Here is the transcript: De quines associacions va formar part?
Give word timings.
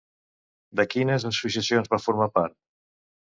De 0.79 0.85
quines 0.93 1.27
associacions 1.29 1.91
va 1.93 2.01
formar 2.07 2.31
part? 2.39 2.57